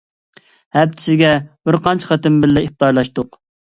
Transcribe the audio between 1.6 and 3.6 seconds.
بىرقانچە قېتىم بىللە ئىپتارلاشتۇق.